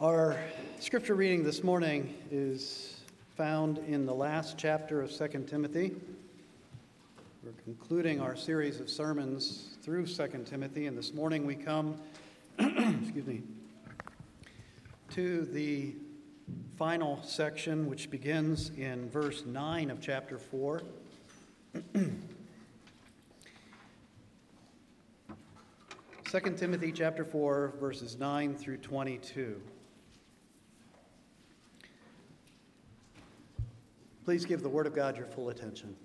[0.00, 0.38] Our
[0.78, 3.00] scripture reading this morning is
[3.36, 5.90] found in the last chapter of 2 Timothy.
[7.42, 11.96] We're concluding our series of sermons through 2 Timothy, and this morning we come,
[12.60, 13.42] excuse me,
[15.14, 15.96] to the
[16.76, 20.80] final section, which begins in verse 9 of chapter 4.
[26.30, 29.60] 2 Timothy chapter 4 verses 9 through 22.
[34.28, 35.96] Please give the word of God your full attention.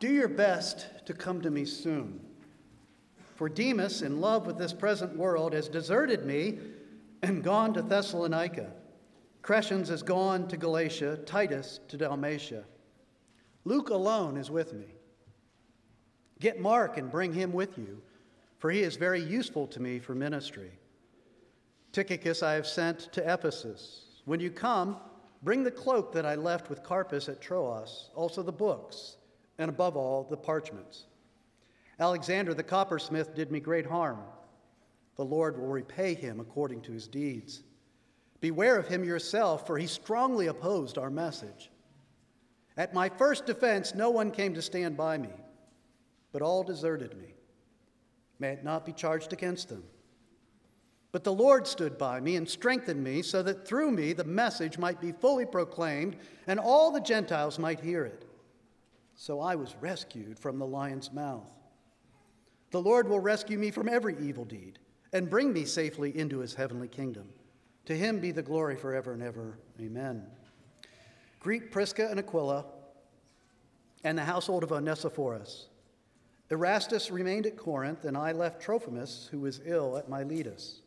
[0.00, 2.24] Do your best to come to me soon.
[3.34, 6.58] For Demas, in love with this present world, has deserted me
[7.22, 8.72] and gone to Thessalonica.
[9.42, 12.64] Crescens has gone to Galatia, Titus to Dalmatia.
[13.66, 14.86] Luke alone is with me.
[16.40, 18.00] Get Mark and bring him with you,
[18.56, 20.78] for he is very useful to me for ministry.
[21.92, 24.22] Tychicus I have sent to Ephesus.
[24.24, 24.96] When you come,
[25.44, 29.16] bring the cloak that I left with Carpus at Troas, also the books,
[29.58, 31.04] and above all, the parchments.
[32.00, 34.18] Alexander the coppersmith did me great harm.
[35.16, 37.62] The Lord will repay him according to his deeds.
[38.40, 41.70] Beware of him yourself, for he strongly opposed our message.
[42.76, 45.30] At my first defense, no one came to stand by me
[46.34, 47.32] but all deserted me.
[48.40, 49.84] May it not be charged against them.
[51.14, 54.78] But the Lord stood by me and strengthened me so that through me the message
[54.78, 56.16] might be fully proclaimed
[56.48, 58.24] and all the Gentiles might hear it.
[59.14, 61.46] So I was rescued from the lion's mouth.
[62.72, 64.80] The Lord will rescue me from every evil deed
[65.12, 67.28] and bring me safely into his heavenly kingdom.
[67.86, 69.56] To him be the glory forever and ever.
[69.80, 70.26] Amen.
[71.38, 72.64] Greet Prisca and Aquila
[74.02, 75.68] and the household of Onesiphorus.
[76.50, 80.80] Erastus remained at Corinth, and I left Trophimus, who was ill at Miletus.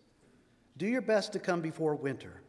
[0.78, 2.42] Do your best to come before winter.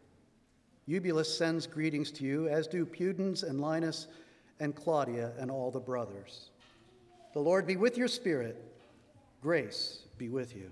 [0.86, 4.06] Eubulus sends greetings to you, as do Pudens and Linus
[4.60, 6.50] and Claudia and all the brothers.
[7.32, 8.62] The Lord be with your spirit.
[9.40, 10.70] Grace be with you.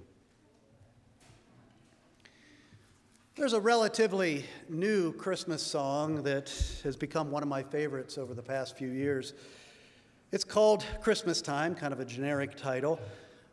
[3.36, 6.50] There's a relatively new Christmas song that
[6.82, 9.34] has become one of my favorites over the past few years.
[10.32, 12.98] It's called Christmas Time, kind of a generic title,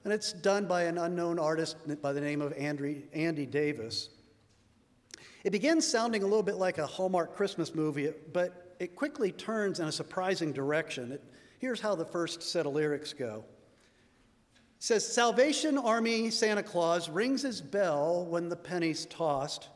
[0.03, 4.09] and it's done by an unknown artist by the name of Andy, Andy Davis.
[5.43, 9.79] It begins sounding a little bit like a Hallmark Christmas movie, but it quickly turns
[9.79, 11.13] in a surprising direction.
[11.13, 11.23] It,
[11.59, 13.43] here's how the first set of lyrics go.
[14.55, 19.69] It says, Salvation Army Santa Claus rings his bell when the penny's tossed,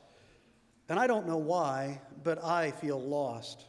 [0.90, 3.66] and I don't know why, but I feel lost.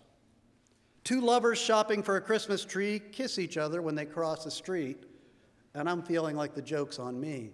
[1.05, 5.05] Two lovers shopping for a Christmas tree kiss each other when they cross the street,
[5.79, 7.51] and I'm feeling like the joke's on me.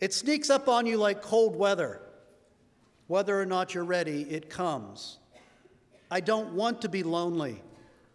[0.00, 2.00] It sneaks up on you like cold weather.
[3.08, 5.18] Whether or not you're ready, it comes.
[6.10, 7.62] I don't want to be lonely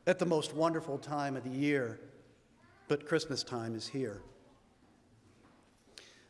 [0.07, 1.99] at the most wonderful time of the year,
[2.87, 4.21] but Christmas time is here.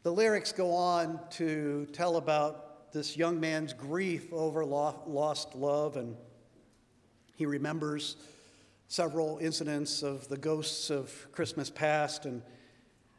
[0.03, 6.15] The lyrics go on to tell about this young man's grief over lost love and
[7.35, 8.15] he remembers
[8.95, 12.41] several incidents of the ghosts of Christmas past, and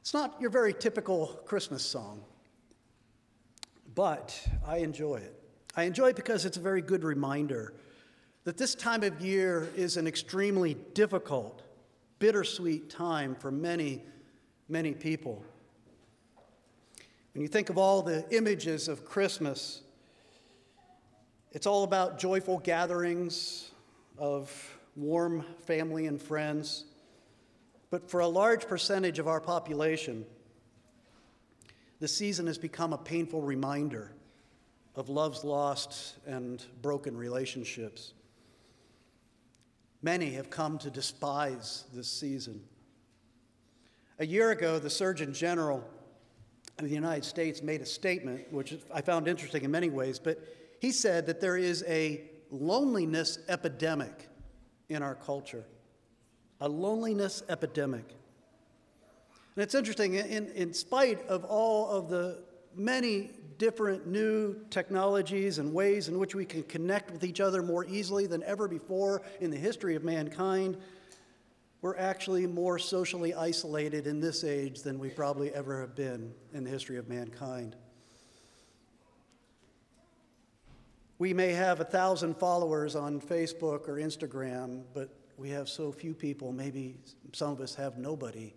[0.01, 2.25] it's not your very typical Christmas song,
[3.95, 5.39] but I enjoy it.
[5.77, 7.75] I enjoy it because it's a very good reminder
[8.45, 11.61] that this time of year is an extremely difficult,
[12.21, 14.03] bittersweet time for many,
[14.71, 15.45] many people.
[17.35, 19.83] When you think of all the images of Christmas,
[21.53, 23.73] it's all about joyful gatherings,
[24.17, 26.85] of warm family and friends.
[27.91, 30.25] But for a large percentage of our population,
[32.01, 34.13] the season has become a painful reminder
[34.95, 38.15] of loves lost and broken relationships.
[40.03, 42.63] Many have come to despise this season.
[44.19, 45.85] A year ago, the Surgeon General
[46.79, 50.43] of the United States made a statement, which I found interesting in many ways, but
[50.81, 54.29] he said that there is a loneliness epidemic
[54.89, 55.65] in our culture.
[56.61, 58.05] A loneliness epidemic.
[59.55, 62.43] And it's interesting, in, in spite of all of the
[62.75, 67.87] many different new technologies and ways in which we can connect with each other more
[67.87, 70.77] easily than ever before in the history of mankind,
[71.81, 76.65] we're actually more socially isolated in this age than we probably ever have been in
[76.65, 77.77] the history of mankind.
[81.19, 85.09] We may have a thousand followers on Facebook or Instagram, but
[85.39, 86.99] we have so few people, maybe
[87.33, 88.53] some of us have nobody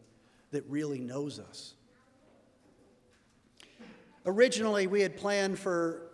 [0.51, 1.75] that really knows us.
[4.25, 6.11] Originally, we had planned for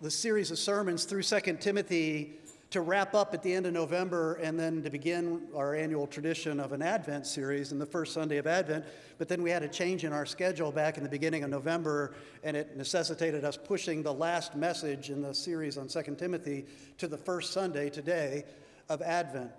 [0.00, 2.34] the series of sermons through 2 Timothy
[2.76, 6.60] to wrap up at the end of November and then to begin our annual tradition
[6.60, 8.84] of an Advent series in the first Sunday of Advent.
[9.16, 12.12] But then we had a change in our schedule back in the beginning of November,
[12.44, 16.66] and it necessitated us pushing the last message in the series on 2 Timothy
[16.98, 18.44] to the first Sunday today
[18.90, 19.52] of Advent.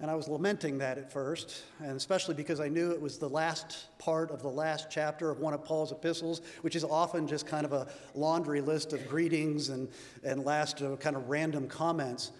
[0.00, 3.28] And I was lamenting that at first, and especially because I knew it was the
[3.28, 7.46] last part of the last chapter of one of Paul's epistles, which is often just
[7.46, 9.88] kind of a laundry list of greetings and,
[10.24, 12.32] and last uh, kind of random comments.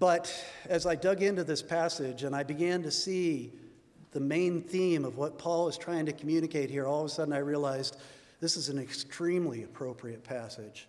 [0.00, 0.34] But
[0.68, 3.52] as I dug into this passage and I began to see
[4.10, 7.32] the main theme of what Paul is trying to communicate here, all of a sudden
[7.32, 7.98] I realized
[8.40, 10.88] this is an extremely appropriate passage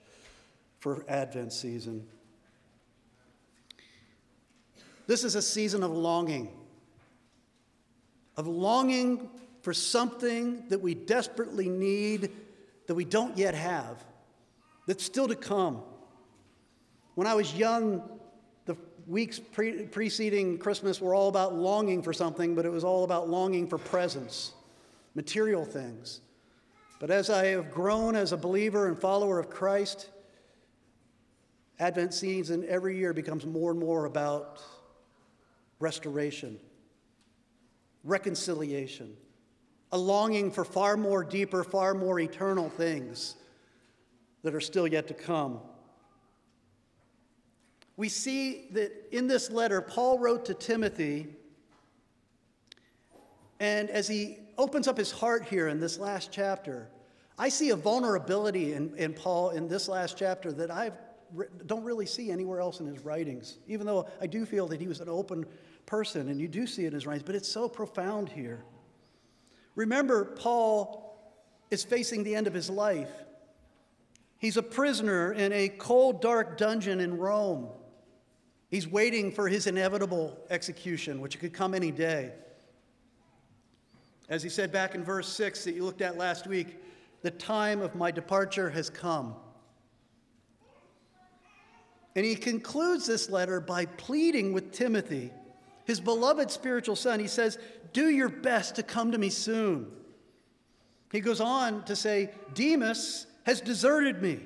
[0.79, 2.07] for Advent season.
[5.07, 6.50] This is a season of longing,
[8.38, 9.30] of longing
[9.62, 12.31] for something that we desperately need
[12.88, 14.04] that we don't yet have,
[14.88, 15.81] that's still to come.
[17.16, 18.04] When I was young,
[18.66, 23.04] the weeks pre- preceding Christmas were all about longing for something, but it was all
[23.04, 24.54] about longing for presents,
[25.16, 26.22] material things.
[27.00, 30.10] But as I have grown as a believer and follower of Christ,
[31.80, 34.62] Advent season every year becomes more and more about
[35.80, 36.60] restoration,
[38.04, 39.16] reconciliation,
[39.92, 43.36] a longing for far more deeper, far more eternal things
[44.44, 45.60] that are still yet to come.
[47.98, 51.27] We see that in this letter, Paul wrote to Timothy,
[53.60, 56.89] and as he opens up his heart here in this last chapter,
[57.38, 60.92] I see a vulnerability in, in Paul in this last chapter that I
[61.65, 64.87] don't really see anywhere else in his writings, even though I do feel that he
[64.87, 65.45] was an open
[65.85, 68.63] person, and you do see it in his writings, but it's so profound here.
[69.75, 71.05] Remember, Paul
[71.69, 73.11] is facing the end of his life.
[74.37, 77.69] He's a prisoner in a cold, dark dungeon in Rome.
[78.69, 82.33] He's waiting for his inevitable execution, which could come any day.
[84.27, 86.81] As he said back in verse 6 that you looked at last week,
[87.21, 89.35] the time of my departure has come.
[92.15, 95.31] And he concludes this letter by pleading with Timothy
[95.85, 97.57] his beloved spiritual son, he says,
[97.94, 99.91] Do your best to come to me soon.
[101.12, 104.39] He goes on to say, Demas has deserted me.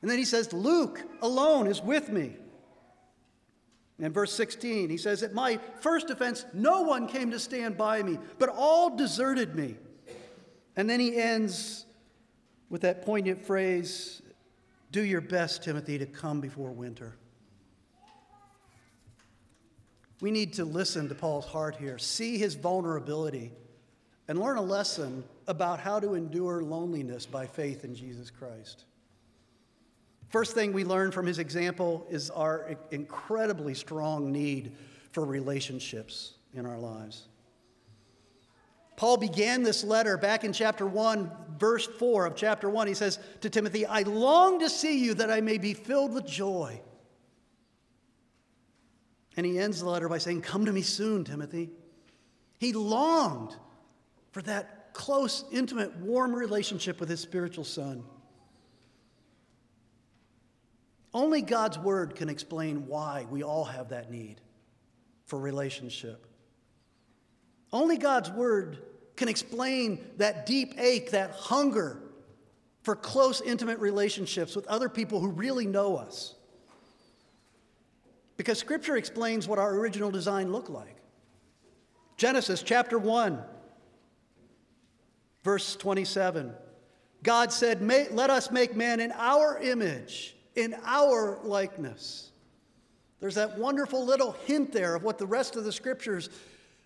[0.00, 2.36] And then he says, Luke alone is with me.
[3.98, 8.02] In verse 16, he says, At my first offense, no one came to stand by
[8.02, 9.76] me, but all deserted me.
[10.76, 11.84] And then he ends
[12.68, 14.22] with that poignant phrase,
[14.96, 17.16] Do your best, Timothy, to come before winter.
[20.22, 23.52] We need to listen to Paul's heart here, see his vulnerability,
[24.26, 28.86] and learn a lesson about how to endure loneliness by faith in Jesus Christ.
[30.30, 34.72] First thing we learn from his example is our incredibly strong need
[35.12, 37.28] for relationships in our lives.
[38.96, 42.86] Paul began this letter back in chapter 1, verse 4 of chapter 1.
[42.86, 46.26] He says to Timothy, I long to see you that I may be filled with
[46.26, 46.80] joy.
[49.36, 51.70] And he ends the letter by saying, Come to me soon, Timothy.
[52.58, 53.54] He longed
[54.32, 58.02] for that close, intimate, warm relationship with his spiritual son.
[61.12, 64.40] Only God's word can explain why we all have that need
[65.26, 66.25] for relationship.
[67.76, 68.78] Only God's word
[69.16, 72.00] can explain that deep ache, that hunger
[72.80, 76.36] for close, intimate relationships with other people who really know us.
[78.38, 80.96] Because Scripture explains what our original design looked like.
[82.16, 83.42] Genesis chapter 1,
[85.44, 86.54] verse 27.
[87.22, 92.30] God said, Let us make man in our image, in our likeness.
[93.20, 96.30] There's that wonderful little hint there of what the rest of the scriptures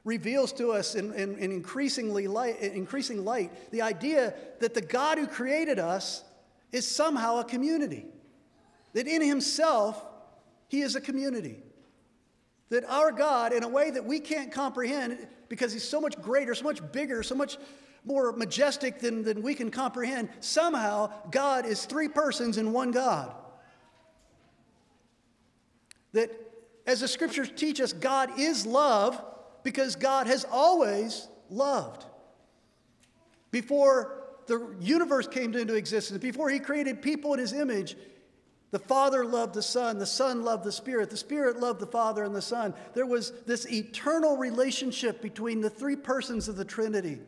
[0.04, 5.18] reveals to us in, in, in increasingly light, increasing light the idea that the God
[5.18, 6.24] who created us
[6.72, 8.06] is somehow a community.
[8.94, 10.04] That in himself,
[10.68, 11.62] he is a community.
[12.70, 16.54] That our God, in a way that we can't comprehend, because He's so much greater,
[16.54, 17.58] so much bigger, so much
[18.04, 23.34] more majestic than, than we can comprehend, somehow God is three persons in one God.
[26.12, 26.30] That,
[26.86, 29.22] as the scriptures teach us, God is love
[29.62, 32.04] because God has always loved.
[33.50, 37.96] Before the universe came into existence, before He created people in His image,
[38.70, 42.22] the Father loved the Son, the Son loved the Spirit, the Spirit loved the Father
[42.22, 42.72] and the Son.
[42.94, 47.18] There was this eternal relationship between the three persons of the Trinity.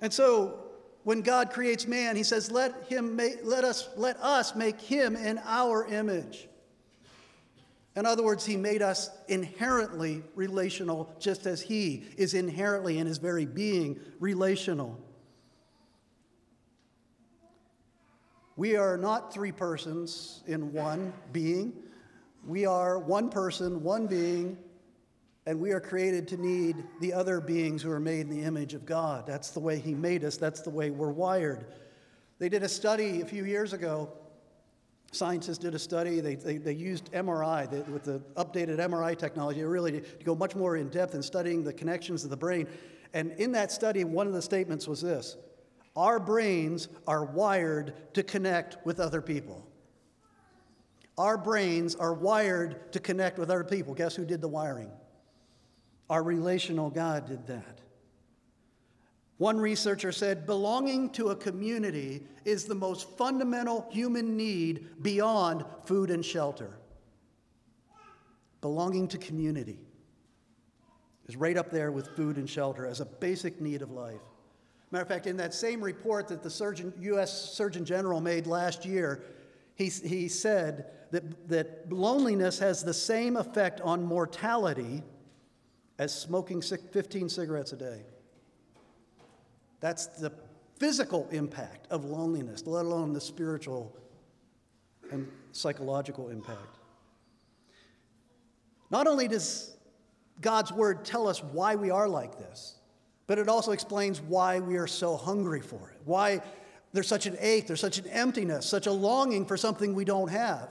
[0.00, 0.58] And so,
[1.04, 5.16] when God creates man, he says, let, him make, let, us, let us make him
[5.16, 6.48] in our image.
[7.96, 13.18] In other words, he made us inherently relational, just as he is inherently in his
[13.18, 14.98] very being relational.
[18.56, 21.72] We are not three persons in one being.
[22.46, 24.58] We are one person, one being,
[25.46, 28.74] and we are created to need the other beings who are made in the image
[28.74, 29.26] of God.
[29.26, 31.66] That's the way He made us, that's the way we're wired.
[32.38, 34.12] They did a study a few years ago.
[35.14, 36.20] Scientists did a study.
[36.20, 40.56] They, they, they used MRI, they, with the updated MRI technology, really to go much
[40.56, 42.66] more in depth in studying the connections of the brain.
[43.12, 45.36] And in that study, one of the statements was this
[45.96, 49.66] Our brains are wired to connect with other people.
[51.16, 53.94] Our brains are wired to connect with other people.
[53.94, 54.90] Guess who did the wiring?
[56.10, 57.80] Our relational God did that.
[59.44, 66.08] One researcher said belonging to a community is the most fundamental human need beyond food
[66.08, 66.70] and shelter.
[68.62, 69.80] Belonging to community
[71.26, 74.22] is right up there with food and shelter as a basic need of life.
[74.90, 77.52] Matter of fact, in that same report that the Surgeon, U.S.
[77.52, 79.24] Surgeon General made last year,
[79.74, 85.02] he, he said that, that loneliness has the same effect on mortality
[85.98, 88.04] as smoking 15 cigarettes a day.
[89.84, 90.32] That's the
[90.78, 93.94] physical impact of loneliness, let alone the spiritual
[95.10, 96.78] and psychological impact.
[98.90, 99.76] Not only does
[100.40, 102.76] God's word tell us why we are like this,
[103.26, 106.40] but it also explains why we are so hungry for it, why
[106.94, 110.28] there's such an ache, there's such an emptiness, such a longing for something we don't
[110.28, 110.70] have.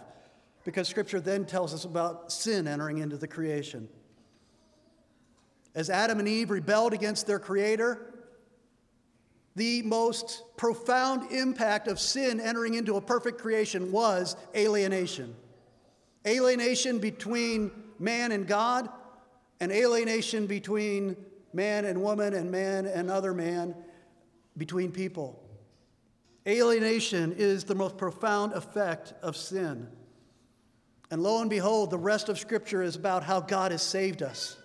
[0.63, 3.88] Because scripture then tells us about sin entering into the creation.
[5.75, 8.12] As Adam and Eve rebelled against their Creator,
[9.55, 15.36] the most profound impact of sin entering into a perfect creation was alienation.
[16.25, 18.89] Alienation between man and God,
[19.60, 21.15] and alienation between
[21.53, 23.75] man and woman, and man and other man,
[24.57, 25.39] between people.
[26.48, 29.88] Alienation is the most profound effect of sin.
[31.12, 34.57] And lo and behold, the rest of Scripture is about how God has saved us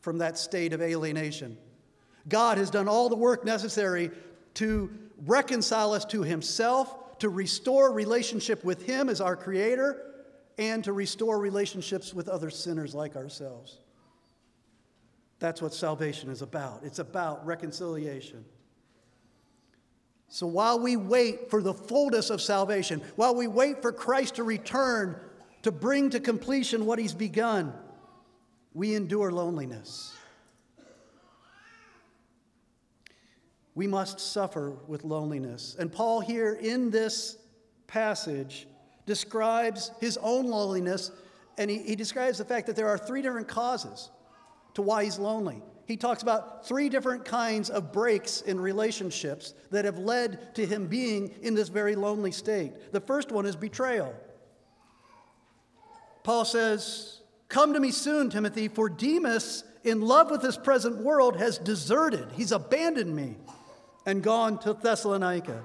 [0.00, 1.58] from that state of alienation.
[2.28, 4.10] God has done all the work necessary
[4.56, 4.90] to
[5.26, 10.02] reconcile us to Himself, to restore relationship with Him as our Creator,
[10.58, 13.80] and to restore relationships with other sinners like ourselves.
[15.38, 16.82] That's what salvation is about.
[16.82, 18.44] It's about reconciliation.
[20.28, 24.44] So while we wait for the fullness of salvation, while we wait for Christ to
[24.44, 25.20] return
[25.62, 27.72] to bring to completion what He's begun,
[28.72, 30.14] we endure loneliness.
[33.76, 35.76] We must suffer with loneliness.
[35.78, 37.36] And Paul, here in this
[37.86, 38.66] passage,
[39.04, 41.12] describes his own loneliness,
[41.58, 44.10] and he, he describes the fact that there are three different causes
[44.74, 45.62] to why he's lonely.
[45.84, 50.86] He talks about three different kinds of breaks in relationships that have led to him
[50.86, 52.92] being in this very lonely state.
[52.92, 54.14] The first one is betrayal.
[56.24, 61.36] Paul says, Come to me soon, Timothy, for Demas, in love with this present world,
[61.36, 62.32] has deserted.
[62.32, 63.36] He's abandoned me
[64.06, 65.62] and gone to Thessalonica.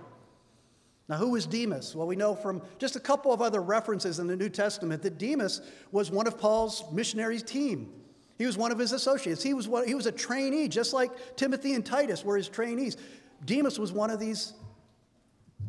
[1.07, 1.95] Now, who was Demas?
[1.95, 5.17] Well, we know from just a couple of other references in the New Testament that
[5.17, 7.93] Demas was one of Paul's missionaries' team.
[8.37, 9.43] He was one of his associates.
[9.43, 12.97] He was, one, he was a trainee, just like Timothy and Titus were his trainees.
[13.45, 14.53] Demas was one of these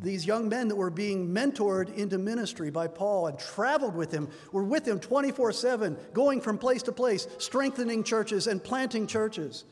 [0.00, 4.28] these young men that were being mentored into ministry by Paul and traveled with him,
[4.50, 9.64] were with him 24 7, going from place to place, strengthening churches and planting churches.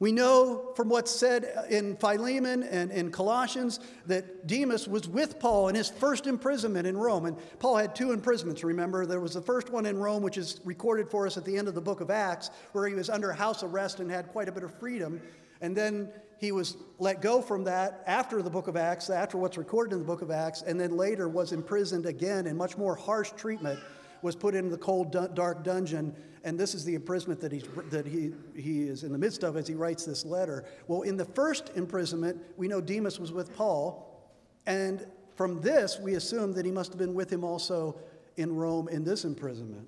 [0.00, 5.68] We know from what's said in Philemon and in Colossians that Demas was with Paul
[5.68, 7.26] in his first imprisonment in Rome.
[7.26, 9.06] And Paul had two imprisonments, remember.
[9.06, 11.68] There was the first one in Rome, which is recorded for us at the end
[11.68, 14.52] of the book of Acts, where he was under house arrest and had quite a
[14.52, 15.22] bit of freedom.
[15.60, 19.56] And then he was let go from that after the book of Acts, after what's
[19.56, 22.96] recorded in the book of Acts, and then later was imprisoned again in much more
[22.96, 23.78] harsh treatment,
[24.24, 26.16] was put into the cold, dark dungeon.
[26.44, 29.54] And this is the imprisonment that, he's, that he, he is in the midst of
[29.58, 30.64] as he writes this letter.
[30.88, 34.26] Well, in the first imprisonment, we know Demas was with Paul.
[34.64, 38.00] And from this, we assume that he must have been with him also
[38.38, 39.86] in Rome in this imprisonment.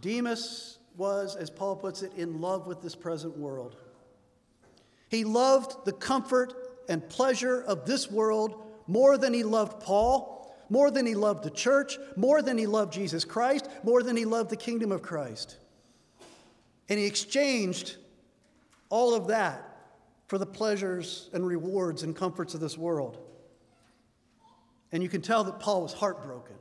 [0.00, 3.76] Demas was, as Paul puts it, in love with this present world.
[5.10, 6.54] He loved the comfort
[6.88, 10.37] and pleasure of this world more than he loved Paul,
[10.70, 14.24] more than he loved the church, more than he loved Jesus Christ, more than he
[14.24, 15.56] loved the kingdom of Christ.
[16.88, 17.96] And he exchanged
[18.88, 19.64] all of that
[20.26, 23.18] for the pleasures and rewards and comforts of this world.
[24.92, 26.56] And you can tell that Paul was heartbroken.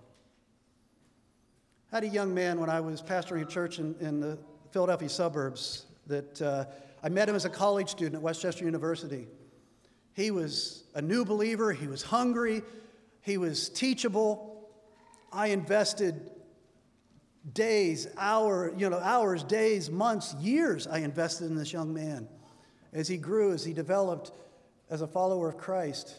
[1.91, 4.37] I had a young man when I was pastoring a church in, in the
[4.71, 6.65] Philadelphia suburbs that uh,
[7.01, 9.27] I met him as a college student at West Chester University.
[10.13, 12.63] He was a new believer, he was hungry,
[13.27, 14.69] he was teachable.
[15.33, 16.31] I invested
[17.53, 22.29] days, hour, you know, hours, days, months, years I invested in this young man
[22.93, 24.31] as he grew, as he developed
[24.89, 26.15] as a follower of Christ.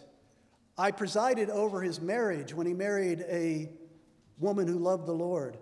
[0.76, 3.70] I presided over his marriage when he married a
[4.38, 5.56] woman who loved the Lord.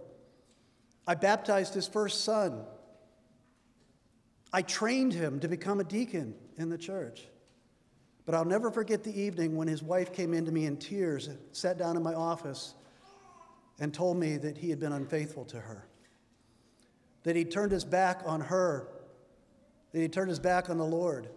[1.07, 2.65] I baptized his first son.
[4.53, 7.29] I trained him to become a deacon in the church.
[8.27, 11.79] But I'll never forget the evening when his wife came into me in tears, sat
[11.79, 12.75] down in my office,
[13.79, 15.87] and told me that he had been unfaithful to her,
[17.23, 18.89] that he turned his back on her,
[19.93, 21.29] that he turned his back on the Lord,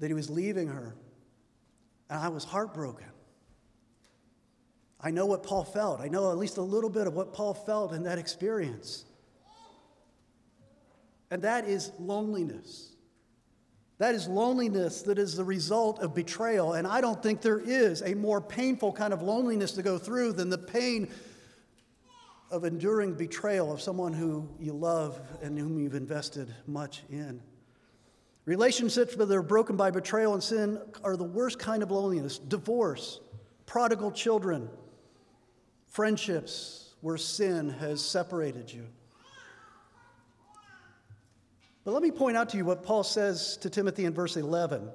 [0.00, 0.94] that he was leaving her.
[2.10, 3.08] And I was heartbroken.
[5.00, 6.00] I know what Paul felt.
[6.00, 9.04] I know at least a little bit of what Paul felt in that experience.
[11.30, 12.96] And that is loneliness.
[13.98, 16.74] That is loneliness that is the result of betrayal.
[16.74, 20.34] And I don't think there is a more painful kind of loneliness to go through
[20.34, 21.08] than the pain
[22.50, 27.42] of enduring betrayal of someone who you love and whom you've invested much in.
[28.44, 32.38] Relationships that are broken by betrayal and sin are the worst kind of loneliness.
[32.38, 33.20] Divorce,
[33.66, 34.70] prodigal children,
[35.88, 38.86] friendships where sin has separated you.
[41.88, 44.90] But let me point out to you what Paul says to Timothy in verse 11.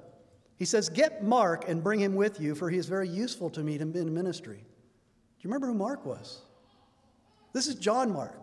[0.60, 3.62] He says, Get Mark and bring him with you, for he is very useful to
[3.62, 4.58] me in ministry.
[4.58, 4.62] Do
[5.40, 6.44] you remember who Mark was?
[7.52, 8.40] This is John Mark.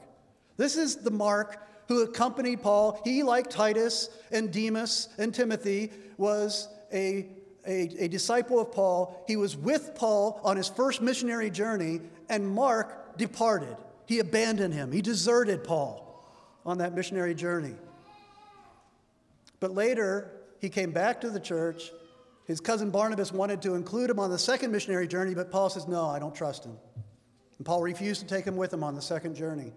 [0.56, 3.00] This is the Mark who accompanied Paul.
[3.04, 7.28] He, like Titus and Demas and Timothy, was a,
[7.64, 9.24] a, a, disciple of Paul.
[9.28, 13.76] He was with Paul on his first missionary journey, and Mark departed.
[14.06, 16.26] He abandoned him, he deserted Paul
[16.66, 17.76] on that missionary journey.
[19.60, 21.92] But later, he came back to the church.
[22.46, 25.86] His cousin Barnabas wanted to include him on the second missionary journey, but Paul says,
[25.86, 26.76] No, I don't trust him.
[27.58, 29.72] And Paul refused to take him with him on the second journey.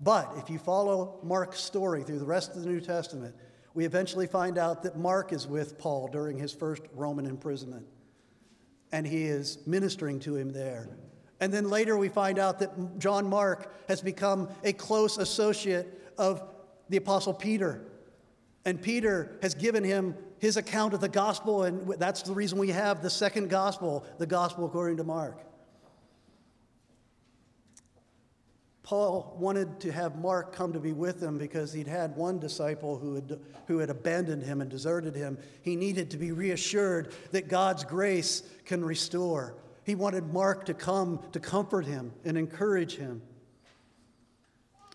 [0.00, 3.34] But if you follow Mark's story through the rest of the New Testament,
[3.74, 7.86] we eventually find out that Mark is with Paul during his first Roman imprisonment.
[8.90, 10.88] And he is ministering to him there.
[11.40, 16.42] And then later we find out that John Mark has become a close associate of
[16.88, 17.82] the Apostle Peter.
[18.64, 22.68] And Peter has given him his account of the gospel, and that's the reason we
[22.68, 25.44] have the second gospel, the gospel according to Mark.
[28.82, 32.98] Paul wanted to have Mark come to be with him because he'd had one disciple
[32.98, 35.38] who had, who had abandoned him and deserted him.
[35.62, 39.54] He needed to be reassured that God's grace can restore.
[39.84, 43.22] He wanted Mark to come to comfort him and encourage him.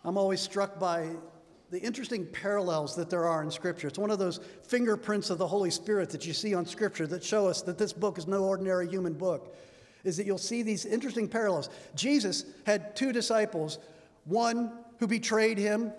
[0.04, 1.10] I'm always struck by
[1.70, 3.88] the interesting parallels that there are in Scripture.
[3.88, 7.24] It's one of those fingerprints of the Holy Spirit that you see on Scripture that
[7.24, 9.56] show us that this book is no ordinary human book
[10.04, 11.70] is that you'll see these interesting parallels.
[11.94, 13.80] Jesus had two disciples,
[14.24, 15.92] one who betrayed him,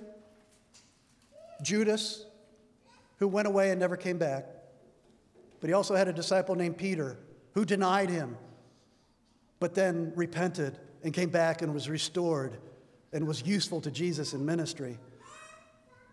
[1.62, 2.24] Judas,
[3.18, 4.46] who went away and never came back.
[5.60, 7.18] But he also had a disciple named Peter
[7.52, 8.36] who denied him,
[9.60, 12.58] but then repented and came back and was restored
[13.12, 14.98] and was useful to Jesus in ministry.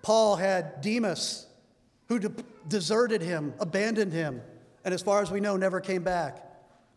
[0.05, 1.47] Paul had Demas
[2.09, 2.31] who de-
[2.67, 4.39] deserted him, abandoned him,
[4.83, 6.45] and as far as we know, never came back.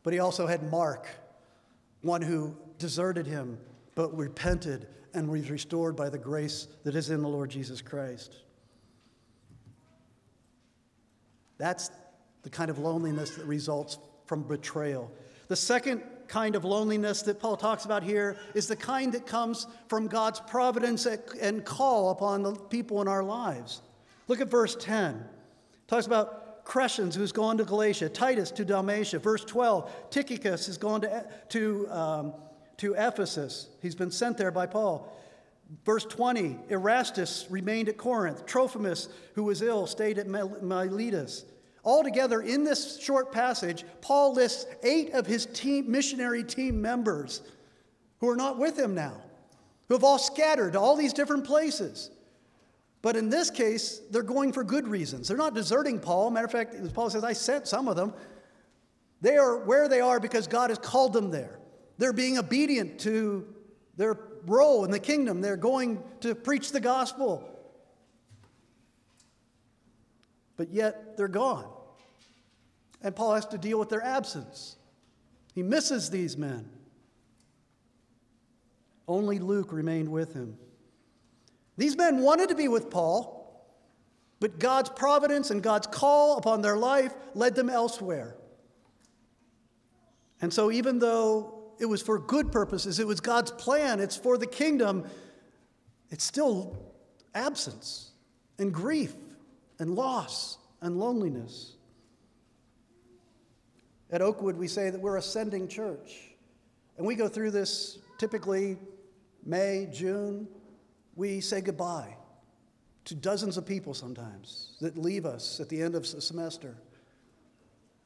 [0.03, 1.09] But he also had Mark,
[2.03, 3.57] one who deserted him
[3.95, 8.43] but repented and was restored by the grace that is in the Lord Jesus Christ.
[11.57, 11.91] That's
[12.43, 15.11] the kind of loneliness that results from betrayal.
[15.49, 19.67] The second kind of loneliness that Paul talks about here is the kind that comes
[19.89, 23.81] from God's providence and call upon the people in our lives.
[24.29, 25.15] Look at verse 10.
[25.15, 29.19] It talks about Crescens, who's gone to Galatia, Titus to Dalmatia.
[29.19, 32.35] Verse 12, Tychicus has gone to, to, um,
[32.77, 33.69] to Ephesus.
[33.81, 35.17] He's been sent there by Paul.
[35.85, 38.45] Verse 20, Erastus remained at Corinth.
[38.47, 41.45] Trophimus, who was ill, stayed at Miletus.
[41.89, 47.41] Altogether, in this short passage, Paul lists eight of his team, missionary team members
[48.21, 49.15] who are not with him now,
[49.89, 52.11] who have all scattered to all these different places.
[53.01, 55.29] But in this case, they're going for good reasons.
[55.29, 56.31] They're not deserting Paul.
[56.31, 58.13] Matter of fact, as Paul says, I sent some of them.
[59.23, 61.59] They are where they are because God has called them there.
[61.97, 63.47] They're being obedient to
[63.97, 65.41] their role in the kingdom.
[65.41, 67.59] They're going to preach the gospel.
[70.59, 71.67] but yet they're gone.
[73.03, 74.77] And Paul has to deal with their absence.
[75.55, 76.69] He misses these men.
[79.07, 80.59] Only Luke remained with him.
[81.77, 83.39] These men wanted to be with Paul,
[84.41, 88.37] but God's providence and God's call upon their life led them elsewhere.
[90.41, 94.37] And so, even though it was for good purposes, it was God's plan, it's for
[94.37, 95.05] the kingdom,
[96.11, 96.77] it's still
[97.35, 98.11] absence
[98.59, 99.15] and grief
[99.79, 101.78] and loss and loneliness.
[104.11, 106.35] At Oakwood, we say that we're a sending church.
[106.97, 108.77] And we go through this typically
[109.45, 110.49] May, June.
[111.15, 112.17] We say goodbye
[113.05, 116.77] to dozens of people sometimes that leave us at the end of a semester.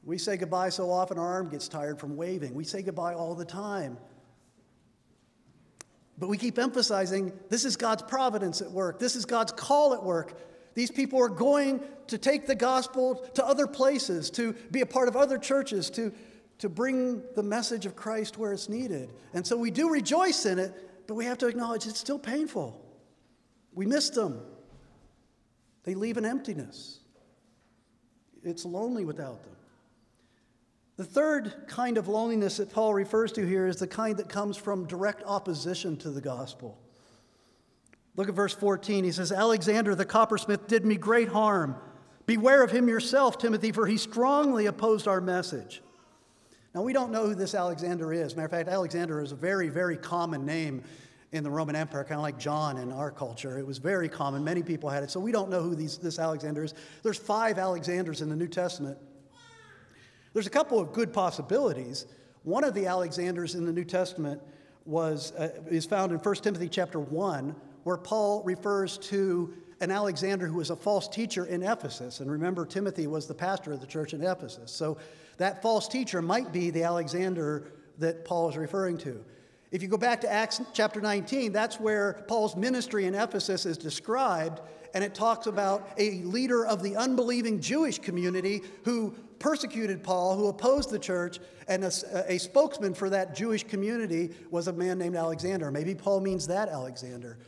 [0.05, 2.53] We say goodbye so often our arm gets tired from waving.
[2.53, 3.97] We say goodbye all the time.
[6.17, 10.03] But we keep emphasizing this is God's providence at work, this is God's call at
[10.03, 10.39] work.
[10.73, 15.07] These people are going to take the gospel to other places, to be a part
[15.07, 16.11] of other churches, to,
[16.59, 19.13] to bring the message of Christ where it's needed.
[19.33, 22.79] And so we do rejoice in it, but we have to acknowledge it's still painful.
[23.73, 24.41] We miss them,
[25.83, 26.99] they leave an emptiness.
[28.43, 29.55] It's lonely without them.
[30.95, 34.57] The third kind of loneliness that Paul refers to here is the kind that comes
[34.57, 36.82] from direct opposition to the gospel.
[38.15, 39.03] Look at verse 14.
[39.03, 41.75] He says, Alexander the coppersmith did me great harm.
[42.25, 45.81] Beware of him yourself, Timothy, for he strongly opposed our message.
[46.73, 48.35] Now, we don't know who this Alexander is.
[48.35, 50.83] Matter of fact, Alexander is a very, very common name
[51.31, 53.57] in the Roman Empire, kind of like John in our culture.
[53.57, 54.43] It was very common.
[54.43, 55.11] Many people had it.
[55.11, 56.73] So we don't know who these, this Alexander is.
[57.01, 58.97] There's five Alexanders in the New Testament.
[60.33, 62.05] There's a couple of good possibilities.
[62.43, 64.41] One of the Alexanders in the New Testament
[64.85, 70.47] was, uh, is found in 1 Timothy chapter 1, where Paul refers to an Alexander
[70.47, 72.19] who was a false teacher in Ephesus.
[72.19, 74.71] And remember, Timothy was the pastor of the church in Ephesus.
[74.71, 74.97] So
[75.37, 79.23] that false teacher might be the Alexander that Paul is referring to.
[79.71, 83.77] If you go back to Acts chapter 19, that's where Paul's ministry in Ephesus is
[83.77, 84.61] described,
[84.93, 90.47] and it talks about a leader of the unbelieving Jewish community who persecuted Paul, who
[90.47, 91.91] opposed the church, and a,
[92.27, 95.71] a, spokesman for that Jewish community was a man named Alexander.
[95.71, 97.39] Maybe Paul means that Alexander.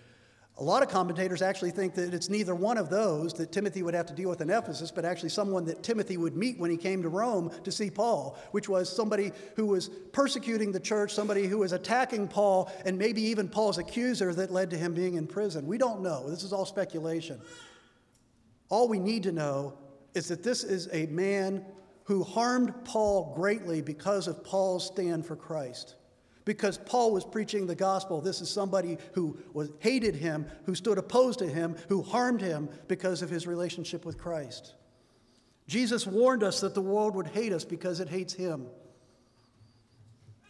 [0.57, 3.93] A lot of commentators actually think that it's neither one of those that Timothy would
[3.93, 6.77] have to deal with in Ephesus, but actually someone that Timothy would meet when he
[6.77, 11.47] came to Rome to see Paul, which was somebody who was persecuting the church, somebody
[11.47, 15.27] who was attacking Paul, and maybe even Paul's accuser that led to him being in
[15.27, 15.67] prison.
[15.67, 16.29] We don't know.
[16.29, 17.41] This is all speculation.
[18.69, 19.77] All we need to know
[20.13, 21.65] is that this is a man
[22.05, 25.95] who harmed Paul greatly because of Paul's stand for Christ
[26.45, 28.21] because Paul was preaching the gospel.
[28.21, 32.69] This is somebody who was, hated him, who stood opposed to him, who harmed him
[32.88, 34.75] because of his relationship with Christ.
[35.67, 38.67] Jesus warned us that the world would hate us because it hates him.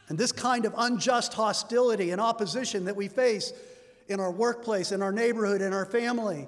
[0.10, 3.54] And this kind of unjust hostility and opposition that we face
[4.08, 6.48] in our workplace, in our neighborhood, in our family,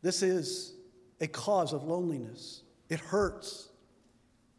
[0.00, 0.74] this is
[1.20, 2.62] a cause of loneliness.
[2.88, 3.68] It hurts.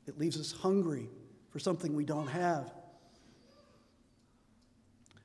[0.05, 1.09] It leaves us hungry
[1.49, 2.71] for something we don't have.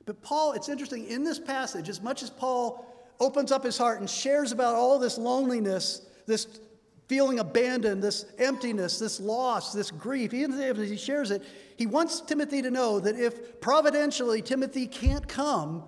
[0.05, 2.85] But Paul, it's interesting, in this passage, as much as Paul
[3.19, 6.59] opens up his heart and shares about all this loneliness, this
[7.07, 11.43] feeling abandoned, this emptiness, this loss, this grief, even if he shares it,
[11.77, 15.83] he wants Timothy to know that if providentially Timothy can't come,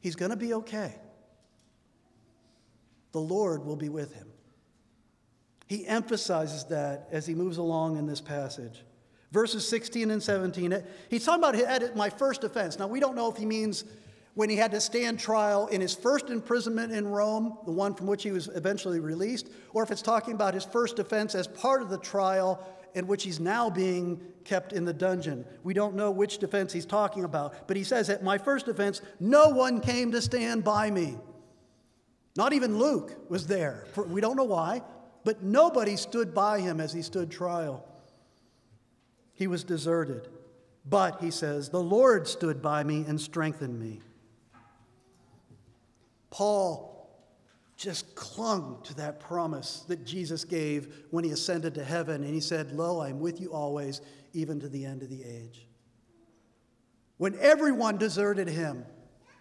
[0.00, 0.94] he's going to be okay.
[3.12, 4.28] The Lord will be with him.
[5.66, 8.84] He emphasizes that as he moves along in this passage
[9.32, 10.82] verses 16 and 17.
[11.10, 12.78] He's talking about at my first offense.
[12.78, 13.84] Now, we don't know if he means
[14.34, 18.06] when he had to stand trial in his first imprisonment in Rome, the one from
[18.06, 21.82] which he was eventually released, or if it's talking about his first offense as part
[21.82, 22.64] of the trial
[22.94, 25.44] in which he's now being kept in the dungeon.
[25.62, 29.02] We don't know which defense he's talking about, but he says, At my first offense,
[29.20, 31.16] no one came to stand by me.
[32.36, 33.86] Not even Luke was there.
[33.96, 34.82] We don't know why,
[35.24, 37.84] but nobody stood by him as he stood trial.
[39.38, 40.26] He was deserted.
[40.84, 44.00] But, he says, the Lord stood by me and strengthened me.
[46.30, 47.08] Paul
[47.76, 52.40] just clung to that promise that Jesus gave when he ascended to heaven, and he
[52.40, 54.00] said, Lo, I'm with you always,
[54.32, 55.68] even to the end of the age.
[57.18, 58.84] When everyone deserted him,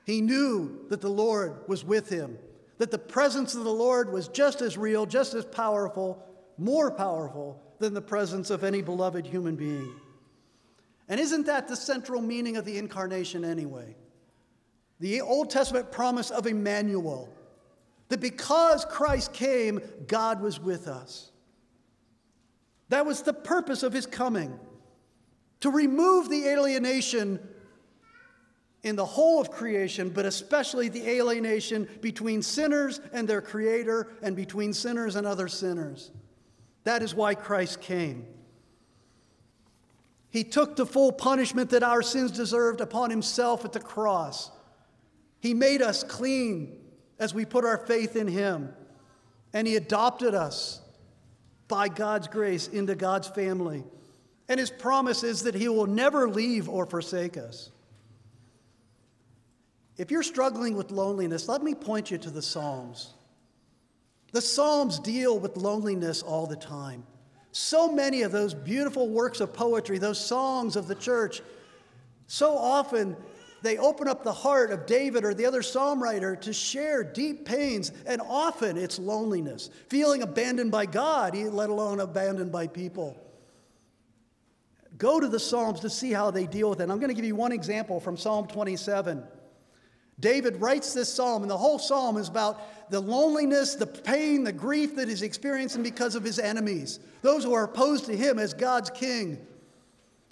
[0.05, 2.37] he knew that the Lord was with him,
[2.77, 6.23] that the presence of the Lord was just as real, just as powerful,
[6.59, 9.93] more powerful than the presence of any beloved human being.
[11.09, 13.95] And isn't that the central meaning of the incarnation anyway?
[14.99, 17.29] The Old Testament promise of Emmanuel,
[18.09, 21.31] That because Christ came, God was with us.
[22.89, 24.57] That was the purpose of his coming
[25.59, 27.39] to remove the alienation
[28.83, 34.35] in the whole of creation, but especially the alienation between sinners and their Creator and
[34.35, 36.11] between sinners and other sinners.
[36.87, 38.25] That is why Christ came.
[40.29, 44.49] He took the full punishment that our sins deserved upon himself at the cross.
[45.41, 46.79] He made us clean
[47.19, 48.73] as we put our faith in him,
[49.51, 50.79] and he adopted us
[51.67, 53.83] by God's grace into God's family.
[54.47, 57.69] And his promise is that he will never leave or forsake us.
[59.97, 63.13] If you're struggling with loneliness, let me point you to the Psalms.
[64.31, 67.03] The Psalms deal with loneliness all the time.
[67.51, 71.41] So many of those beautiful works of poetry, those songs of the church,
[72.27, 73.15] so often
[73.61, 77.45] they open up the heart of David or the other psalm writer to share deep
[77.45, 83.19] pains, and often it's loneliness, feeling abandoned by God, let alone abandoned by people.
[84.97, 86.89] Go to the Psalms to see how they deal with it.
[86.89, 89.23] I'm going to give you one example from Psalm 27.
[90.19, 92.59] David writes this psalm, and the whole psalm is about
[92.89, 97.53] the loneliness, the pain, the grief that he's experiencing because of his enemies, those who
[97.53, 99.45] are opposed to him as God's king.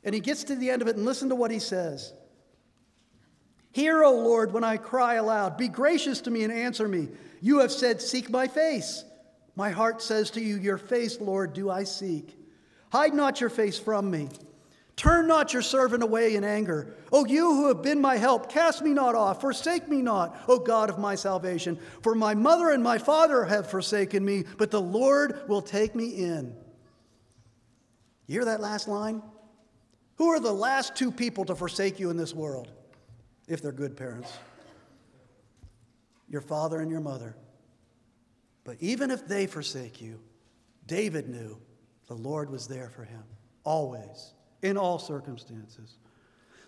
[0.03, 2.13] And he gets to the end of it, and listen to what he says
[3.71, 5.57] Hear, O Lord, when I cry aloud.
[5.57, 7.09] Be gracious to me and answer me.
[7.41, 9.03] You have said, Seek my face.
[9.57, 12.37] My heart says to you, Your face, Lord, do I seek.
[12.91, 14.29] Hide not your face from me.
[14.95, 16.95] Turn not your servant away in anger.
[17.11, 20.57] O you who have been my help, cast me not off, forsake me not, O
[20.57, 21.77] God of my salvation.
[22.01, 26.09] For my mother and my father have forsaken me, but the Lord will take me
[26.11, 26.55] in.
[28.27, 29.21] You hear that last line?
[30.15, 32.71] Who are the last two people to forsake you in this world,
[33.49, 34.31] if they're good parents?
[36.29, 37.35] Your father and your mother.
[38.63, 40.21] But even if they forsake you,
[40.87, 41.59] David knew
[42.07, 43.23] the Lord was there for him,
[43.65, 45.97] always in all circumstances.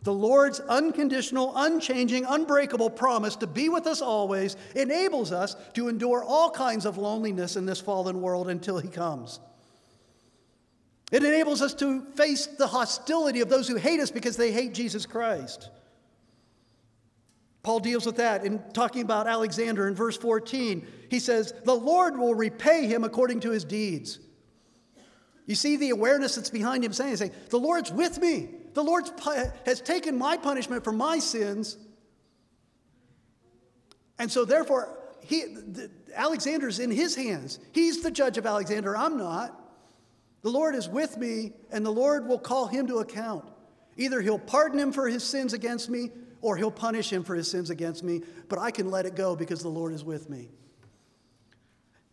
[0.03, 6.23] The Lord's unconditional, unchanging, unbreakable promise to be with us always enables us to endure
[6.23, 9.39] all kinds of loneliness in this fallen world until He comes.
[11.11, 14.73] It enables us to face the hostility of those who hate us because they hate
[14.73, 15.69] Jesus Christ.
[17.63, 20.87] Paul deals with that in talking about Alexander in verse 14.
[21.09, 24.19] He says, The Lord will repay him according to his deeds.
[25.47, 28.49] You see the awareness that's behind him saying, saying The Lord's with me.
[28.73, 29.09] The Lord
[29.65, 31.77] has taken my punishment for my sins.
[34.19, 37.59] And so, therefore, he, the, Alexander's in his hands.
[37.71, 38.95] He's the judge of Alexander.
[38.95, 39.59] I'm not.
[40.41, 43.45] The Lord is with me, and the Lord will call him to account.
[43.95, 47.49] Either he'll pardon him for his sins against me, or he'll punish him for his
[47.49, 50.49] sins against me, but I can let it go because the Lord is with me.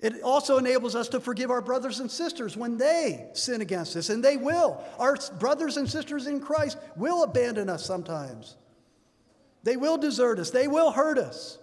[0.05, 4.11] It also enables us to forgive our brothers and sisters when they sin against us,
[4.11, 4.85] and they will.
[4.99, 8.57] Our brothers and sisters in Christ will abandon us sometimes.
[9.63, 11.57] They will desert us, they will hurt us.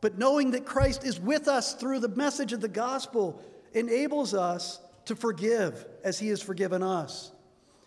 [0.00, 3.42] But knowing that Christ is with us through the message of the gospel
[3.74, 7.32] enables us to forgive as he has forgiven us.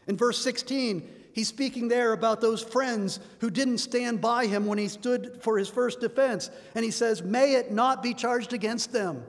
[0.08, 4.78] In verse 16, He's speaking there about those friends who didn't stand by him when
[4.78, 6.50] he stood for his first defense.
[6.76, 9.24] And he says, May it not be charged against them.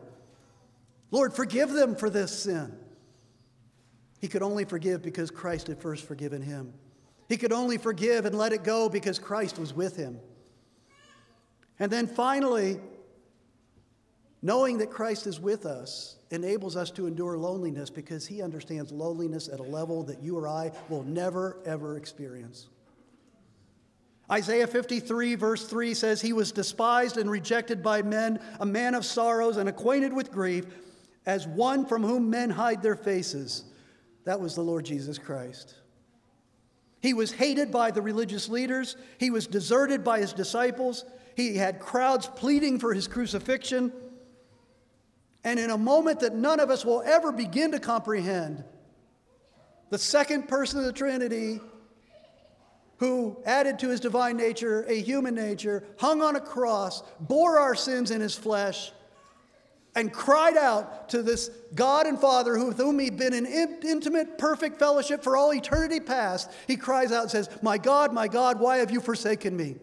[1.10, 2.76] Lord, forgive them for this sin.
[4.20, 6.72] He could only forgive because Christ had first forgiven him.
[7.28, 10.18] He could only forgive and let it go because Christ was with him.
[11.78, 12.78] And then finally,
[14.42, 19.48] knowing that Christ is with us, enables us to endure loneliness because he understands loneliness
[19.48, 22.68] at a level that you or I will never, ever experience.
[24.30, 29.04] Isaiah 53, verse 3 says, He was despised and rejected by men, a man of
[29.04, 30.64] sorrows and acquainted with grief,
[31.26, 33.64] as one from whom men hide their faces.
[34.24, 35.74] That was the Lord Jesus Christ.
[37.00, 41.04] He was hated by the religious leaders, he was deserted by his disciples,
[41.36, 43.92] he had crowds pleading for his crucifixion.
[45.44, 48.64] And in a moment that none of us will ever begin to comprehend,
[49.90, 51.60] the second person of the Trinity,
[52.98, 57.74] who added to his divine nature a human nature, hung on a cross, bore our
[57.74, 58.92] sins in his flesh,
[59.94, 64.78] and cried out to this God and Father with whom he'd been in intimate, perfect
[64.78, 66.50] fellowship for all eternity past.
[66.66, 69.76] He cries out and says, My God, my God, why have you forsaken me?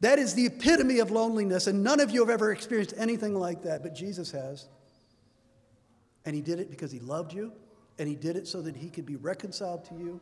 [0.00, 3.62] That is the epitome of loneliness, and none of you have ever experienced anything like
[3.62, 4.66] that, but Jesus has.
[6.24, 7.52] And He did it because He loved you,
[7.98, 10.20] and He did it so that He could be reconciled to you.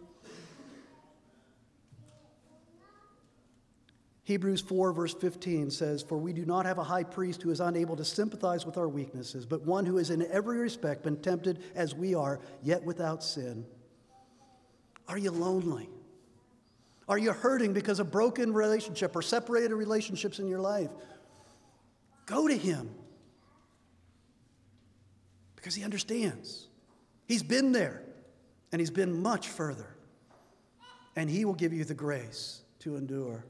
[4.25, 7.61] Hebrews 4, verse 15 says, For we do not have a high priest who is
[7.61, 11.63] unable to sympathize with our weaknesses, but one who has in every respect been tempted
[11.75, 13.67] as we are, yet without sin.
[15.09, 15.89] Are you lonely?
[17.09, 20.91] Are you hurting because of broken relationship or separated relationships in your life?
[22.27, 22.91] Go to him
[25.57, 26.69] because he understands.
[27.27, 28.03] He's been there
[28.73, 29.97] and he's been much further.
[31.15, 33.45] And he will give you the grace to endure.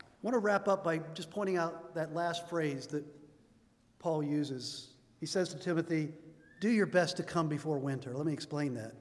[0.00, 3.04] I want to wrap up by just pointing out that last phrase that
[3.98, 4.88] Paul uses.
[5.18, 6.12] He says to Timothy,
[6.60, 8.14] Do your best to come before winter.
[8.14, 8.94] Let me explain that.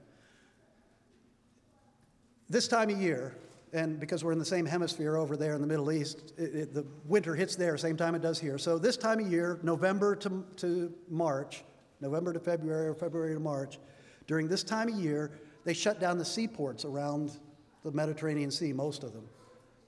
[2.50, 3.36] This time of year,
[3.74, 6.74] and because we're in the same hemisphere over there in the Middle East, it, it,
[6.74, 8.58] the winter hits there, same time it does here.
[8.58, 11.64] So, this time of year, November to, to March,
[12.02, 13.78] November to February, or February to March,
[14.26, 15.32] during this time of year,
[15.64, 17.38] they shut down the seaports around
[17.84, 19.28] the Mediterranean Sea, most of them.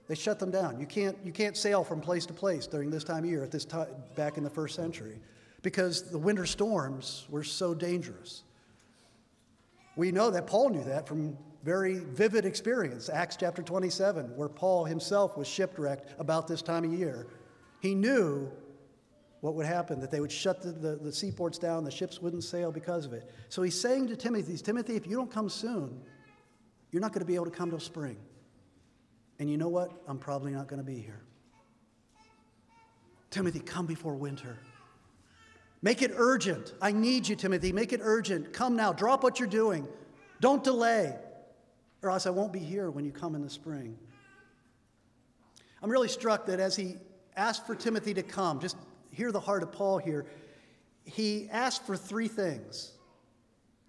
[0.07, 0.79] They shut them down.
[0.79, 3.51] You can't, you can't sail from place to place during this time of year at
[3.51, 5.19] this time back in the first century
[5.63, 8.43] because the winter storms were so dangerous.
[9.95, 14.85] We know that Paul knew that from very vivid experience, Acts chapter 27, where Paul
[14.85, 17.27] himself was shipwrecked about this time of year.
[17.81, 18.51] He knew
[19.41, 22.43] what would happen, that they would shut the, the, the, seaports down, the ships wouldn't
[22.43, 23.31] sail because of it.
[23.49, 25.99] So he's saying to Timothy, Timothy, if you don't come soon,
[26.91, 28.17] you're not going to be able to come till spring.
[29.39, 29.91] And you know what?
[30.07, 31.23] I'm probably not going to be here.
[33.31, 34.59] Timothy, come before winter.
[35.81, 36.75] Make it urgent.
[36.79, 37.71] I need you, Timothy.
[37.71, 38.53] Make it urgent.
[38.53, 38.93] Come now.
[38.93, 39.87] Drop what you're doing.
[40.39, 41.15] Don't delay,
[42.01, 43.97] or else I won't be here when you come in the spring.
[45.81, 46.95] I'm really struck that as he
[47.35, 48.77] asked for Timothy to come, just
[49.11, 50.25] hear the heart of Paul here.
[51.05, 52.91] He asked for three things.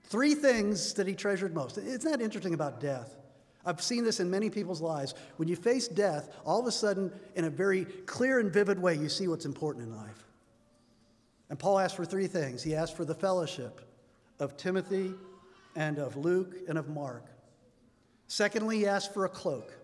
[0.04, 1.78] Three things that he treasured most.
[1.78, 3.16] Isn't that interesting about death?
[3.64, 5.14] I've seen this in many people's lives.
[5.36, 8.96] When you face death, all of a sudden, in a very clear and vivid way,
[8.96, 10.26] you see what's important in life.
[11.48, 13.80] And Paul asked for three things he asked for the fellowship
[14.40, 15.12] of Timothy
[15.76, 17.24] and of Luke and of Mark.
[18.32, 19.74] Secondly, he asked for a cloak,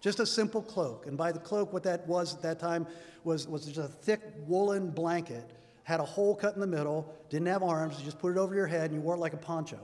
[0.00, 1.06] just a simple cloak.
[1.06, 2.88] And by the cloak, what that was at that time
[3.22, 5.52] was, was just a thick woolen blanket,
[5.84, 8.52] had a hole cut in the middle, didn't have arms, you just put it over
[8.52, 9.78] your head and you wore it like a poncho.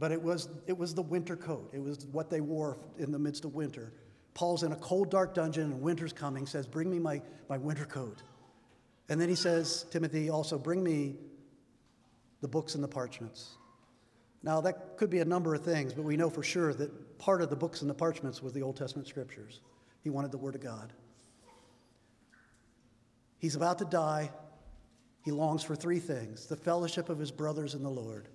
[0.00, 1.70] But it was, it was the winter coat.
[1.72, 3.92] It was what they wore in the midst of winter.
[4.34, 7.84] Paul's in a cold, dark dungeon, and winter's coming, says, Bring me my, my winter
[7.84, 8.24] coat.
[9.08, 11.14] And then he says, Timothy, also bring me
[12.40, 13.58] the books and the parchments.
[14.42, 17.42] Now, that could be a number of things, but we know for sure that part
[17.42, 19.60] of the books and the parchments was the Old Testament scriptures.
[20.02, 20.92] He wanted the Word of God.
[23.38, 24.30] He's about to die.
[25.24, 28.28] He longs for three things the fellowship of his brothers in the Lord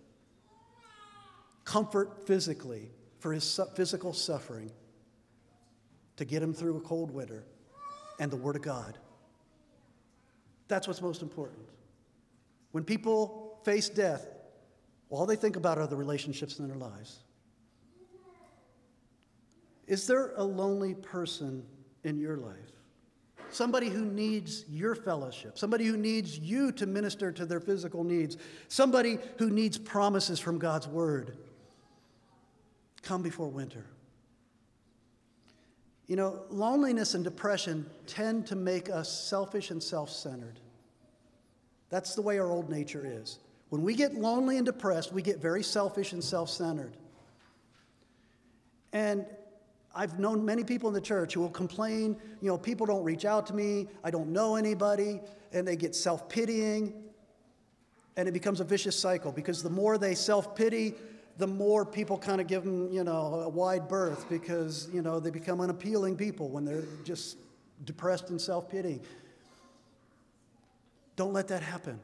[1.67, 2.89] comfort physically
[3.19, 4.71] for his physical suffering
[6.15, 7.45] to get him through a cold winter,
[8.19, 8.97] and the Word of God.
[10.67, 11.59] That's what's most important.
[12.71, 14.25] When people face death,
[15.09, 17.19] all they think about are the relationships in their lives.
[19.87, 21.63] Is there a lonely person
[22.03, 22.55] in your life?
[23.49, 28.35] Somebody who needs your fellowship, somebody who needs you to minister to their physical needs,
[28.67, 31.37] somebody who needs promises from God's Word
[33.01, 33.85] come before winter.
[36.07, 40.59] You know, loneliness and depression tend to make us selfish and self centered.
[41.89, 43.39] That's the way our old nature is.
[43.69, 46.95] When we get lonely and depressed, we get very selfish and self centered.
[48.93, 49.25] And
[49.93, 53.25] I've known many people in the church who will complain, you know, people don't reach
[53.25, 55.19] out to me, I don't know anybody,
[55.51, 56.93] and they get self pitying.
[58.15, 60.93] And it becomes a vicious cycle because the more they self pity,
[61.37, 65.19] the more people kind of give them, you know, a wide berth because, you know,
[65.19, 67.37] they become unappealing people when they're just
[67.83, 69.01] depressed and self pity.
[71.15, 71.99] Don't let that happen.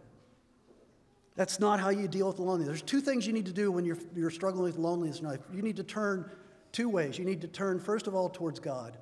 [1.36, 2.68] That's not how you deal with loneliness.
[2.68, 5.40] There's two things you need to do when you're, you're struggling with loneliness in life.
[5.52, 6.30] You need to turn
[6.72, 7.18] two ways.
[7.18, 8.98] You need to turn, first of all, towards God.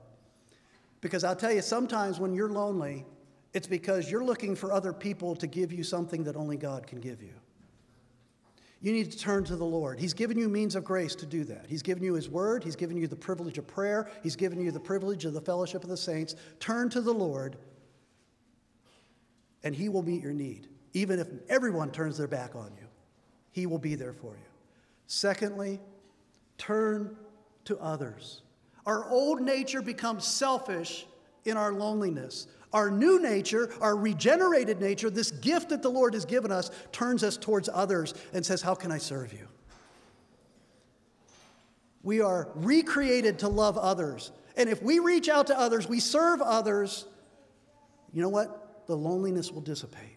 [1.02, 3.06] Because I'll tell you, sometimes when you're lonely,
[3.54, 7.02] it's because you're looking for other people to give you something that only God can
[7.02, 7.34] give you.
[8.82, 10.00] You need to turn to the Lord.
[10.00, 11.66] He's given you means of grace to do that.
[11.68, 12.64] He's given you His Word.
[12.64, 14.10] He's given you the privilege of prayer.
[14.24, 16.36] He's given you the privilege of the fellowship of the saints.
[16.60, 17.58] Turn to the Lord,
[19.64, 20.68] and He will meet your need.
[20.94, 22.88] Even if everyone turns their back on you,
[23.52, 24.50] He will be there for you.
[25.08, 25.80] Secondly,
[26.58, 27.16] turn
[27.66, 28.42] to others.
[28.86, 31.06] Our old nature becomes selfish
[31.46, 32.48] in our loneliness.
[32.74, 37.24] Our new nature, our regenerated nature, this gift that the Lord has given us, turns
[37.24, 39.48] us towards others and says, How can I serve you?
[42.04, 44.32] We are recreated to love others.
[44.58, 47.06] And if we reach out to others, we serve others,
[48.14, 48.88] you know what?
[48.88, 50.11] The loneliness will dissipate.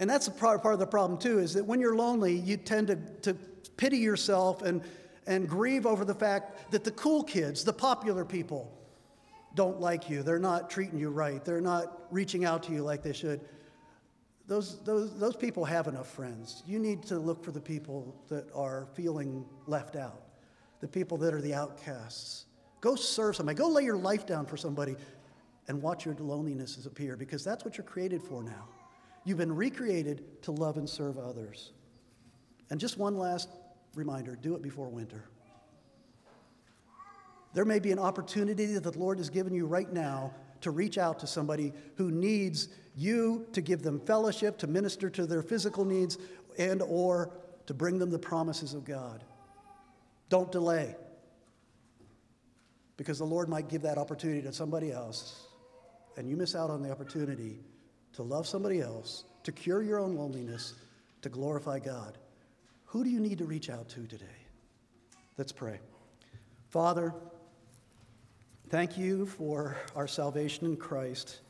[0.00, 2.56] And that's a part, part of the problem, too, is that when you're lonely, you
[2.56, 3.34] tend to, to
[3.76, 4.82] pity yourself and,
[5.26, 8.76] and grieve over the fact that the cool kids, the popular people,
[9.54, 10.22] don't like you.
[10.22, 11.44] They're not treating you right.
[11.44, 13.40] They're not reaching out to you like they should.
[14.46, 16.62] Those, those, those people have enough friends.
[16.66, 20.22] You need to look for the people that are feeling left out,
[20.80, 22.46] the people that are the outcasts.
[22.80, 23.56] Go serve somebody.
[23.56, 24.96] Go lay your life down for somebody
[25.68, 28.66] and watch your loneliness disappear because that's what you're created for now.
[29.30, 31.70] You've been recreated to love and serve others.
[32.68, 33.48] And just one last
[33.94, 35.22] reminder do it before winter.
[37.54, 40.98] There may be an opportunity that the Lord has given you right now to reach
[40.98, 45.84] out to somebody who needs you to give them fellowship, to minister to their physical
[45.84, 46.18] needs,
[46.58, 47.30] and or
[47.66, 49.22] to bring them the promises of God.
[50.28, 50.96] Don't delay.
[52.96, 55.46] Because the Lord might give that opportunity to somebody else,
[56.16, 57.60] and you miss out on the opportunity
[58.14, 60.74] to love somebody else, to cure your own loneliness,
[61.22, 62.18] to glorify God.
[62.86, 64.26] Who do you need to reach out to today?
[65.36, 65.78] Let's pray.
[66.68, 67.14] Father,
[68.70, 71.40] Thank you for our salvation in Christ.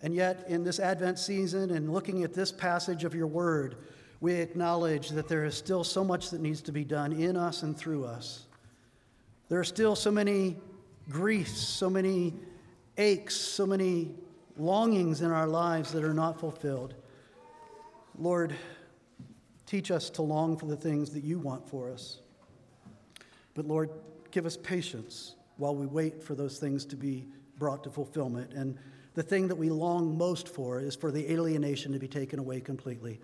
[0.00, 3.76] And yet, in this Advent season and looking at this passage of your word,
[4.22, 7.62] we acknowledge that there is still so much that needs to be done in us
[7.62, 8.46] and through us.
[9.50, 10.56] There are still so many
[11.10, 12.32] griefs, so many
[12.96, 14.14] aches, so many
[14.56, 16.94] longings in our lives that are not fulfilled.
[18.18, 18.54] Lord,
[19.66, 22.20] teach us to long for the things that you want for us.
[23.54, 23.90] But Lord,
[24.30, 27.26] give us patience while we wait for those things to be
[27.58, 28.52] brought to fulfillment.
[28.52, 28.76] And
[29.14, 32.60] the thing that we long most for is for the alienation to be taken away
[32.60, 33.20] completely.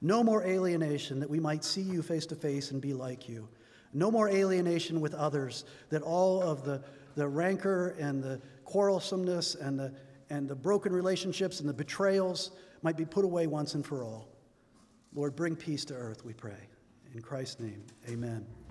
[0.00, 3.48] No more alienation that we might see you face to face and be like you.
[3.92, 6.82] No more alienation with others, that all of the,
[7.14, 9.92] the rancor and the quarrelsomeness and the,
[10.32, 14.26] and the broken relationships and the betrayals might be put away once and for all.
[15.12, 16.68] Lord, bring peace to earth, we pray.
[17.14, 18.46] In Christ's name, amen.